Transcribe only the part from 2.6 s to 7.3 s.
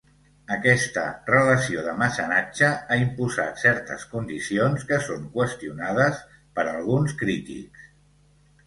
ha imposat certes condicions que són qüestionades per alguns